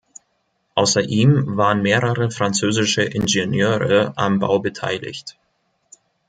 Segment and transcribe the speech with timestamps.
[0.73, 5.37] Außer ihm waren mehrere französische Ingenieure am Bau beteiligt.